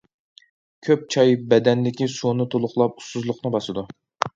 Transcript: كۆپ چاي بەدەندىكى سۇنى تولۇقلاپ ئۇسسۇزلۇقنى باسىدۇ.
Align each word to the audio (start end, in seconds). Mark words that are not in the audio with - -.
كۆپ 0.87 1.03
چاي 1.17 1.37
بەدەندىكى 1.53 2.11
سۇنى 2.17 2.51
تولۇقلاپ 2.57 3.01
ئۇسسۇزلۇقنى 3.01 3.59
باسىدۇ. 3.59 3.91